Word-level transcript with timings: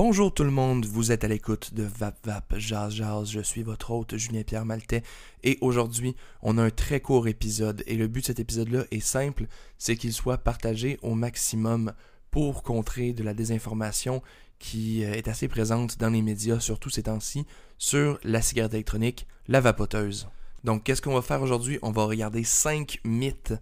Bonjour 0.00 0.32
tout 0.32 0.44
le 0.44 0.52
monde, 0.52 0.86
vous 0.86 1.10
êtes 1.10 1.24
à 1.24 1.26
l'écoute 1.26 1.74
de 1.74 1.82
Vap 1.82 2.24
Vap 2.24 2.54
Jazz 2.56 2.94
Jazz, 2.94 3.28
je 3.32 3.40
suis 3.40 3.64
votre 3.64 3.90
hôte 3.90 4.16
Julien-Pierre 4.16 4.64
Maltais 4.64 5.02
et 5.42 5.58
aujourd'hui 5.60 6.14
on 6.40 6.56
a 6.56 6.62
un 6.62 6.70
très 6.70 7.00
court 7.00 7.26
épisode 7.26 7.82
et 7.88 7.96
le 7.96 8.06
but 8.06 8.20
de 8.20 8.26
cet 8.26 8.38
épisode-là 8.38 8.84
est 8.92 9.00
simple, 9.00 9.48
c'est 9.76 9.96
qu'il 9.96 10.12
soit 10.12 10.38
partagé 10.38 11.00
au 11.02 11.16
maximum 11.16 11.92
pour 12.30 12.62
contrer 12.62 13.12
de 13.12 13.24
la 13.24 13.34
désinformation 13.34 14.22
qui 14.60 15.04
euh, 15.04 15.14
est 15.14 15.26
assez 15.26 15.48
présente 15.48 15.98
dans 15.98 16.10
les 16.10 16.22
médias, 16.22 16.60
surtout 16.60 16.90
ces 16.90 17.02
temps-ci, 17.02 17.44
sur 17.76 18.20
la 18.22 18.40
cigarette 18.40 18.74
électronique, 18.74 19.26
la 19.48 19.60
vapoteuse. 19.60 20.28
Donc 20.62 20.84
qu'est-ce 20.84 21.02
qu'on 21.02 21.14
va 21.14 21.22
faire 21.22 21.42
aujourd'hui? 21.42 21.80
On 21.82 21.90
va 21.90 22.04
regarder 22.04 22.44
5 22.44 23.00
mythes 23.02 23.54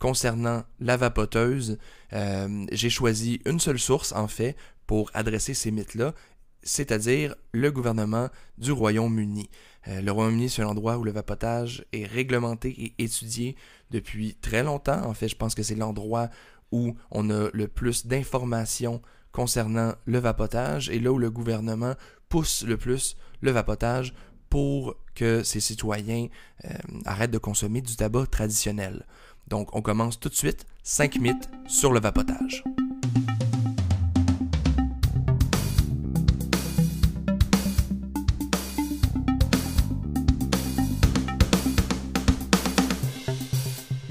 concernant 0.00 0.64
la 0.80 0.96
vapoteuse. 0.96 1.78
Euh, 2.12 2.66
j'ai 2.72 2.90
choisi 2.90 3.40
une 3.44 3.60
seule 3.60 3.78
source 3.78 4.12
en 4.12 4.26
fait 4.28 4.56
pour 4.86 5.10
adresser 5.14 5.54
ces 5.54 5.70
mythes-là, 5.70 6.14
c'est-à-dire 6.62 7.34
le 7.52 7.70
gouvernement 7.70 8.28
du 8.58 8.72
Royaume-Uni. 8.72 9.48
Euh, 9.88 10.00
le 10.00 10.12
Royaume-Uni, 10.12 10.50
c'est 10.50 10.62
un 10.62 10.68
endroit 10.68 10.98
où 10.98 11.04
le 11.04 11.12
vapotage 11.12 11.84
est 11.92 12.06
réglementé 12.06 12.70
et 12.70 13.02
étudié 13.02 13.56
depuis 13.90 14.34
très 14.34 14.62
longtemps. 14.62 15.04
En 15.04 15.14
fait, 15.14 15.28
je 15.28 15.36
pense 15.36 15.54
que 15.54 15.62
c'est 15.62 15.76
l'endroit 15.76 16.28
où 16.72 16.96
on 17.10 17.30
a 17.30 17.48
le 17.52 17.68
plus 17.68 18.06
d'informations 18.06 19.00
concernant 19.32 19.94
le 20.06 20.18
vapotage 20.18 20.90
et 20.90 20.98
là 20.98 21.12
où 21.12 21.18
le 21.18 21.30
gouvernement 21.30 21.94
pousse 22.28 22.64
le 22.64 22.76
plus 22.76 23.16
le 23.42 23.50
vapotage 23.50 24.14
pour 24.48 24.96
que 25.14 25.42
ses 25.42 25.60
citoyens 25.60 26.28
euh, 26.64 26.68
arrêtent 27.04 27.30
de 27.30 27.38
consommer 27.38 27.80
du 27.80 27.94
tabac 27.96 28.26
traditionnel. 28.26 29.06
Donc, 29.48 29.74
on 29.76 29.82
commence 29.82 30.18
tout 30.18 30.28
de 30.28 30.34
suite 30.34 30.66
5 30.82 31.16
mythes 31.16 31.50
sur 31.66 31.92
le 31.92 32.00
vapotage. 32.00 32.64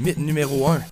Mythe 0.06 0.18
numéro 0.20 0.68
1. 0.68 0.84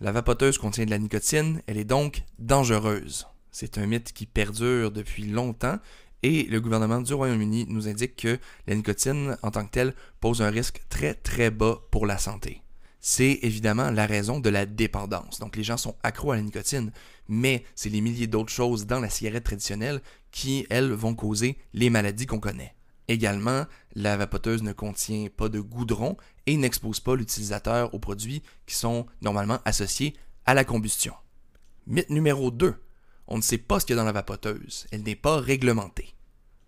La 0.00 0.12
vapoteuse 0.12 0.58
contient 0.58 0.84
de 0.84 0.90
la 0.90 1.00
nicotine, 1.00 1.60
elle 1.66 1.76
est 1.76 1.82
donc 1.82 2.22
dangereuse. 2.38 3.26
C'est 3.50 3.78
un 3.78 3.86
mythe 3.86 4.12
qui 4.12 4.26
perdure 4.26 4.92
depuis 4.92 5.24
longtemps 5.24 5.80
et 6.22 6.44
le 6.44 6.60
gouvernement 6.60 7.00
du 7.00 7.12
Royaume-Uni 7.14 7.66
nous 7.68 7.88
indique 7.88 8.14
que 8.14 8.38
la 8.68 8.76
nicotine 8.76 9.36
en 9.42 9.50
tant 9.50 9.64
que 9.64 9.72
telle 9.72 9.94
pose 10.20 10.40
un 10.40 10.50
risque 10.50 10.82
très 10.88 11.14
très 11.14 11.50
bas 11.50 11.80
pour 11.90 12.06
la 12.06 12.16
santé. 12.16 12.62
C'est 13.00 13.40
évidemment 13.42 13.90
la 13.90 14.06
raison 14.06 14.38
de 14.38 14.50
la 14.50 14.66
dépendance. 14.66 15.40
Donc 15.40 15.56
les 15.56 15.64
gens 15.64 15.76
sont 15.76 15.96
accros 16.04 16.30
à 16.30 16.36
la 16.36 16.42
nicotine, 16.42 16.92
mais 17.26 17.64
c'est 17.74 17.90
les 17.90 18.00
milliers 18.00 18.28
d'autres 18.28 18.52
choses 18.52 18.86
dans 18.86 19.00
la 19.00 19.10
cigarette 19.10 19.42
traditionnelle 19.42 20.00
qui, 20.30 20.64
elles, 20.70 20.92
vont 20.92 21.16
causer 21.16 21.58
les 21.72 21.90
maladies 21.90 22.26
qu'on 22.26 22.38
connaît. 22.38 22.72
Également, 23.08 23.66
la 23.94 24.16
vapoteuse 24.16 24.62
ne 24.62 24.72
contient 24.72 25.28
pas 25.34 25.48
de 25.48 25.60
goudron 25.60 26.16
et 26.46 26.56
n'expose 26.56 27.00
pas 27.00 27.16
l'utilisateur 27.16 27.92
aux 27.94 27.98
produits 27.98 28.42
qui 28.66 28.74
sont 28.74 29.06
normalement 29.20 29.58
associés 29.64 30.16
à 30.46 30.54
la 30.54 30.64
combustion. 30.64 31.14
Mythe 31.86 32.10
numéro 32.10 32.50
2. 32.50 32.74
On 33.26 33.36
ne 33.36 33.42
sait 33.42 33.58
pas 33.58 33.80
ce 33.80 33.86
qu'il 33.86 33.96
y 33.96 33.98
a 33.98 34.02
dans 34.02 34.06
la 34.06 34.12
vapoteuse. 34.12 34.86
Elle 34.90 35.02
n'est 35.02 35.16
pas 35.16 35.38
réglementée. 35.38 36.14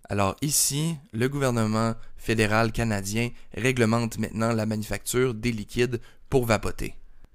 Alors 0.08 0.36
ici, 0.40 0.96
le 1.12 1.28
gouvernement 1.28 1.94
fédéral 2.16 2.70
canadien 2.70 3.30
réglemente 3.54 4.18
maintenant 4.18 4.52
la 4.52 4.66
manufacture 4.66 5.34
des 5.34 5.52
liquides 5.52 6.00
pour 6.28 6.46
vapoter. 6.46 6.94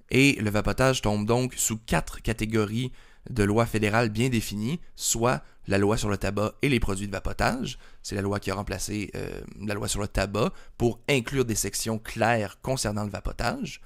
Et 0.10 0.34
le 0.34 0.50
vapotage 0.50 1.02
tombe 1.02 1.26
donc 1.26 1.54
sous 1.56 1.78
quatre 1.78 2.22
catégories 2.22 2.92
de 3.30 3.44
lois 3.44 3.66
fédérales 3.66 4.10
bien 4.10 4.30
définies, 4.30 4.80
soit 4.96 5.44
la 5.68 5.78
loi 5.78 5.98
sur 5.98 6.10
le 6.10 6.18
tabac 6.18 6.54
et 6.62 6.70
les 6.70 6.80
produits 6.80 7.08
de 7.08 7.12
vapotage, 7.12 7.78
c'est 8.02 8.16
la 8.16 8.22
loi 8.22 8.40
qui 8.40 8.52
a 8.52 8.56
remplacé 8.56 9.12
euh, 9.16 9.42
la 9.62 9.74
loi 9.74 9.88
sur 9.88 10.02
le 10.02 10.08
tabac 10.08 10.52
pour 10.78 11.00
inclure 11.08 11.46
des 11.46 11.56
sections 11.56 12.00
claires 12.00 12.60
concernant 12.62 13.04
le 13.04 13.12
vapotage. 13.12 13.82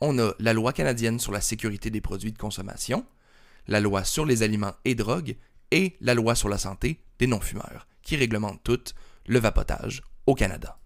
On 0.00 0.18
a 0.18 0.32
la 0.38 0.52
loi 0.52 0.72
canadienne 0.72 1.18
sur 1.18 1.32
la 1.32 1.40
sécurité 1.40 1.90
des 1.90 2.00
produits 2.00 2.32
de 2.32 2.38
consommation, 2.38 3.04
la 3.66 3.80
loi 3.80 4.04
sur 4.04 4.24
les 4.24 4.42
aliments 4.42 4.74
et 4.84 4.94
drogues 4.94 5.36
et 5.70 5.96
la 6.00 6.14
loi 6.14 6.34
sur 6.34 6.48
la 6.48 6.58
santé 6.58 7.00
des 7.18 7.26
non-fumeurs, 7.26 7.88
qui 8.02 8.16
réglementent 8.16 8.62
toutes 8.62 8.94
le 9.26 9.40
vapotage 9.40 10.02
au 10.26 10.34
Canada. 10.34 10.78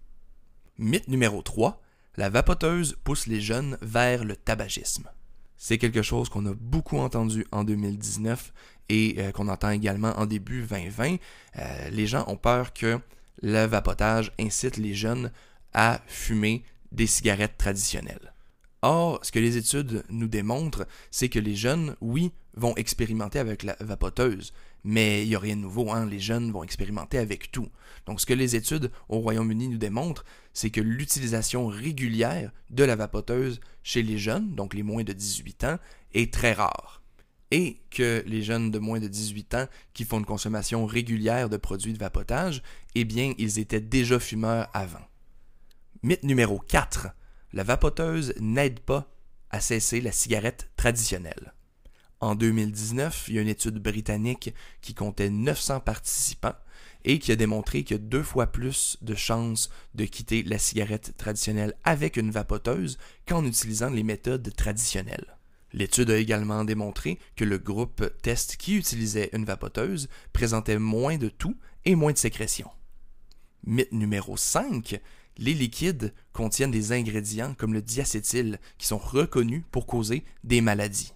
Mythe 0.78 1.08
numéro 1.08 1.42
3, 1.42 1.82
la 2.16 2.30
vapoteuse 2.30 2.96
pousse 3.04 3.26
les 3.26 3.40
jeunes 3.40 3.76
vers 3.82 4.24
le 4.24 4.36
tabagisme. 4.36 5.10
C'est 5.62 5.76
quelque 5.76 6.00
chose 6.00 6.30
qu'on 6.30 6.46
a 6.46 6.54
beaucoup 6.54 6.96
entendu 6.96 7.46
en 7.52 7.64
2019 7.64 8.50
et 8.88 9.16
euh, 9.18 9.30
qu'on 9.30 9.46
entend 9.46 9.68
également 9.68 10.18
en 10.18 10.24
début 10.24 10.62
2020. 10.62 11.16
Euh, 11.58 11.90
les 11.90 12.06
gens 12.06 12.24
ont 12.28 12.38
peur 12.38 12.72
que 12.72 12.98
le 13.42 13.66
vapotage 13.66 14.32
incite 14.40 14.78
les 14.78 14.94
jeunes 14.94 15.30
à 15.74 16.00
fumer 16.06 16.64
des 16.92 17.06
cigarettes 17.06 17.58
traditionnelles. 17.58 18.32
Or, 18.80 19.18
ce 19.20 19.30
que 19.30 19.38
les 19.38 19.58
études 19.58 20.02
nous 20.08 20.28
démontrent, 20.28 20.86
c'est 21.10 21.28
que 21.28 21.38
les 21.38 21.56
jeunes, 21.56 21.94
oui, 22.00 22.32
vont 22.54 22.74
expérimenter 22.76 23.38
avec 23.38 23.62
la 23.62 23.76
vapoteuse, 23.80 24.54
mais 24.84 25.22
il 25.22 25.28
n'y 25.28 25.34
a 25.34 25.38
rien 25.38 25.56
de 25.56 25.62
nouveau, 25.62 25.90
hein? 25.90 26.06
les 26.06 26.20
jeunes 26.20 26.50
vont 26.52 26.62
expérimenter 26.62 27.18
avec 27.18 27.50
tout. 27.50 27.68
Donc 28.06 28.20
ce 28.20 28.26
que 28.26 28.34
les 28.34 28.56
études 28.56 28.90
au 29.08 29.18
Royaume-Uni 29.18 29.68
nous 29.68 29.78
démontrent, 29.78 30.24
c'est 30.52 30.70
que 30.70 30.80
l'utilisation 30.80 31.66
régulière 31.66 32.50
de 32.70 32.84
la 32.84 32.96
vapoteuse 32.96 33.60
chez 33.82 34.02
les 34.02 34.18
jeunes, 34.18 34.54
donc 34.54 34.74
les 34.74 34.82
moins 34.82 35.04
de 35.04 35.12
18 35.12 35.64
ans, 35.64 35.78
est 36.14 36.32
très 36.32 36.52
rare. 36.52 37.02
Et 37.52 37.80
que 37.90 38.22
les 38.26 38.42
jeunes 38.42 38.70
de 38.70 38.78
moins 38.78 39.00
de 39.00 39.08
18 39.08 39.54
ans 39.54 39.66
qui 39.92 40.04
font 40.04 40.18
une 40.18 40.24
consommation 40.24 40.86
régulière 40.86 41.48
de 41.48 41.56
produits 41.56 41.92
de 41.92 41.98
vapotage, 41.98 42.62
eh 42.94 43.04
bien, 43.04 43.34
ils 43.38 43.58
étaient 43.58 43.80
déjà 43.80 44.20
fumeurs 44.20 44.68
avant. 44.72 45.04
Mythe 46.02 46.22
numéro 46.22 46.58
4. 46.58 47.08
La 47.52 47.64
vapoteuse 47.64 48.32
n'aide 48.38 48.80
pas 48.80 49.12
à 49.50 49.60
cesser 49.60 50.00
la 50.00 50.12
cigarette 50.12 50.70
traditionnelle. 50.76 51.52
En 52.20 52.34
2019, 52.34 53.26
il 53.28 53.34
y 53.34 53.38
a 53.38 53.42
une 53.42 53.48
étude 53.48 53.78
britannique 53.78 54.54
qui 54.82 54.92
comptait 54.92 55.30
900 55.30 55.80
participants 55.80 56.54
et 57.04 57.18
qui 57.18 57.32
a 57.32 57.36
démontré 57.36 57.82
qu'il 57.82 57.96
y 57.96 58.00
a 58.00 58.02
deux 58.02 58.22
fois 58.22 58.46
plus 58.46 58.98
de 59.00 59.14
chances 59.14 59.70
de 59.94 60.04
quitter 60.04 60.42
la 60.42 60.58
cigarette 60.58 61.16
traditionnelle 61.16 61.74
avec 61.82 62.18
une 62.18 62.30
vapoteuse 62.30 62.98
qu'en 63.26 63.44
utilisant 63.46 63.88
les 63.88 64.02
méthodes 64.02 64.54
traditionnelles. 64.54 65.38
L'étude 65.72 66.10
a 66.10 66.18
également 66.18 66.64
démontré 66.64 67.18
que 67.36 67.44
le 67.44 67.56
groupe 67.56 68.04
test 68.22 68.56
qui 68.56 68.76
utilisait 68.76 69.30
une 69.32 69.46
vapoteuse 69.46 70.08
présentait 70.34 70.78
moins 70.78 71.16
de 71.16 71.30
tout 71.30 71.56
et 71.86 71.94
moins 71.94 72.12
de 72.12 72.18
sécrétion. 72.18 72.68
Mythe 73.64 73.92
numéro 73.92 74.36
5, 74.36 75.00
les 75.38 75.54
liquides 75.54 76.12
contiennent 76.34 76.70
des 76.70 76.92
ingrédients 76.92 77.54
comme 77.54 77.72
le 77.72 77.82
diacétyl 77.82 78.58
qui 78.76 78.86
sont 78.86 78.98
reconnus 78.98 79.62
pour 79.70 79.86
causer 79.86 80.24
des 80.44 80.60
maladies. 80.60 81.14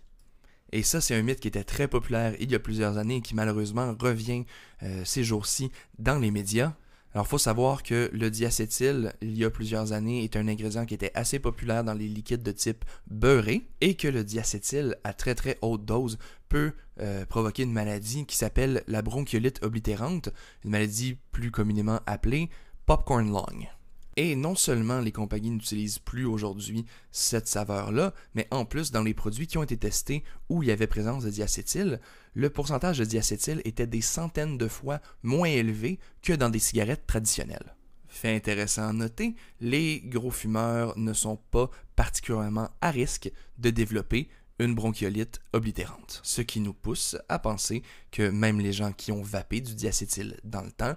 Et 0.73 0.83
ça, 0.83 1.01
c'est 1.01 1.15
un 1.15 1.23
mythe 1.23 1.41
qui 1.41 1.49
était 1.49 1.65
très 1.65 1.89
populaire 1.89 2.35
il 2.41 2.51
y 2.51 2.55
a 2.55 2.59
plusieurs 2.59 2.99
années 2.99 3.17
et 3.17 3.21
qui 3.21 3.35
malheureusement 3.35 3.95
revient 3.99 4.45
euh, 4.83 5.03
ces 5.05 5.23
jours-ci 5.23 5.71
dans 5.99 6.19
les 6.19 6.31
médias. 6.31 6.75
Alors, 7.15 7.27
il 7.27 7.31
faut 7.31 7.39
savoir 7.39 7.85
que 7.85 8.11
le 8.13 8.29
diacétyl, 8.29 9.13
il 9.23 9.39
y 9.39 9.45
a 9.45 9.51
plusieurs 9.51 9.93
années, 9.93 10.25
est 10.25 10.35
un 10.35 10.49
ingrédient 10.49 10.85
qui 10.85 10.95
était 10.95 11.13
assez 11.15 11.39
populaire 11.39 11.85
dans 11.85 11.95
les 11.95 12.09
liquides 12.09 12.43
de 12.43 12.51
type 12.51 12.85
beurré 13.07 13.69
et 13.81 13.95
que 13.95 14.09
le 14.09 14.25
diacétyl, 14.25 14.97
à 15.05 15.13
très 15.13 15.37
très 15.37 15.57
haute 15.63 15.85
dose, 15.85 16.19
peut 16.49 16.73
euh, 17.01 17.25
provoquer 17.25 17.63
une 17.63 17.73
maladie 17.73 18.27
qui 18.27 18.37
s'appelle 18.37 18.83
la 18.89 19.01
bronchiolite 19.01 19.63
oblitérante, 19.63 20.31
une 20.65 20.71
maladie 20.71 21.17
plus 21.31 21.53
communément 21.53 22.01
appelée 22.07 22.51
popcorn 22.85 23.33
lung. 23.33 23.69
Et 24.17 24.37
non 24.37 24.55
seulement 24.55 25.01
les 25.01 25.13
compagnies 25.13 25.51
n'utilisent 25.51 25.99
plus 25.99 26.25
aujourd'hui 26.25 26.85
cette 27.11 27.49
saveur-là, 27.49 28.15
mais 28.35 28.47
en 28.51 28.65
plus, 28.65 28.93
dans 28.93 29.03
les 29.03 29.15
produits 29.15 29.47
qui 29.47 29.59
ont 29.59 29.63
été 29.65 29.77
testés 29.77 30.23
où 30.49 30.63
il 30.63 30.69
y 30.69 30.73
avait 30.73 30.87
présence 30.87 31.25
de 31.25 31.31
diacétyl, 31.31 32.01
le 32.35 32.51
pourcentage 32.51 32.99
de 32.99 33.05
diacétyl 33.05 33.61
était 33.65 33.87
des 33.87 34.01
centaines 34.01 34.59
de 34.59 34.69
fois 34.69 35.01
moins 35.23 35.49
élevé 35.49 35.99
que 36.23 36.33
dans 36.33 36.51
des 36.51 36.61
cigarettes 36.61 37.07
traditionnelles. 37.07 37.75
Fait 38.07 38.37
intéressant 38.37 38.89
à 38.89 38.93
noter, 38.93 39.35
les 39.61 40.01
gros 40.01 40.31
fumeurs 40.31 40.97
ne 40.97 41.13
sont 41.13 41.37
pas 41.51 41.69
particulièrement 41.97 42.71
à 42.81 42.93
risque 42.93 43.33
de 43.59 43.71
développer 43.71 44.29
une 44.61 44.77
bronchiolite 44.77 45.41
oblitérante, 45.53 46.21
ce 46.23 46.41
qui 46.41 46.61
nous 46.61 46.75
pousse 46.75 47.17
à 47.29 47.41
penser 47.41 47.83
que 48.13 48.31
même 48.31 48.61
les 48.61 48.73
gens 48.73 48.93
qui 48.93 49.11
ont 49.11 49.23
vapé 49.23 49.61
du 49.61 49.75
diacétyl 49.75 50.39
dans 50.45 50.63
le 50.63 50.71
temps 50.71 50.95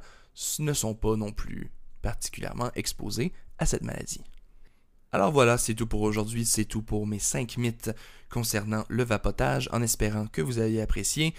ne 0.59 0.73
sont 0.73 0.93
pas 0.93 1.15
non 1.15 1.31
plus 1.31 1.71
particulièrement 2.01 2.71
exposés 2.75 3.33
à 3.57 3.65
cette 3.65 3.83
maladie. 3.83 4.21
Alors 5.11 5.31
voilà, 5.31 5.57
c'est 5.57 5.73
tout 5.73 5.87
pour 5.87 6.01
aujourd'hui, 6.01 6.45
c'est 6.45 6.65
tout 6.65 6.81
pour 6.81 7.07
mes 7.07 7.19
5 7.19 7.57
mythes 7.57 7.91
concernant 8.29 8.83
le 8.89 9.03
vapotage, 9.03 9.69
en 9.71 9.81
espérant 9.81 10.27
que 10.27 10.41
vous 10.41 10.59
ayez 10.59 10.81
apprécié. 10.81 11.33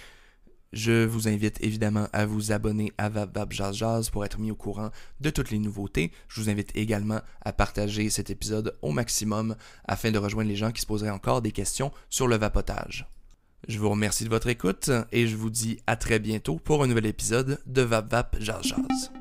Je 0.72 1.04
vous 1.04 1.28
invite 1.28 1.62
évidemment 1.62 2.08
à 2.12 2.26
vous 2.26 2.52
abonner 2.52 2.92
à 2.98 3.08
VapVap 3.08 3.52
Jazz 3.52 3.76
Jazz 3.76 4.10
pour 4.10 4.24
être 4.24 4.38
mis 4.38 4.50
au 4.50 4.54
courant 4.54 4.90
de 5.20 5.30
toutes 5.30 5.50
les 5.50 5.58
nouveautés. 5.58 6.12
Je 6.28 6.40
vous 6.40 6.50
invite 6.50 6.76
également 6.76 7.20
à 7.42 7.52
partager 7.52 8.10
cet 8.10 8.28
épisode 8.30 8.76
au 8.82 8.92
maximum 8.92 9.56
afin 9.86 10.10
de 10.10 10.18
rejoindre 10.18 10.50
les 10.50 10.56
gens 10.56 10.72
qui 10.72 10.82
se 10.82 10.86
poseraient 10.86 11.10
encore 11.10 11.40
des 11.40 11.52
questions 11.52 11.90
sur 12.10 12.28
le 12.28 12.36
vapotage. 12.36 13.06
Je 13.66 13.78
vous 13.78 13.90
remercie 13.90 14.24
de 14.24 14.28
votre 14.28 14.48
écoute 14.48 14.90
et 15.10 15.26
je 15.26 15.36
vous 15.36 15.50
dis 15.50 15.80
à 15.86 15.96
très 15.96 16.18
bientôt 16.18 16.56
pour 16.56 16.82
un 16.82 16.86
nouvel 16.86 17.06
épisode 17.06 17.60
de 17.66 17.82
Vap 17.82 18.10
Vap 18.10 18.36
Jazz 18.40 18.62
Jazz. 18.62 19.17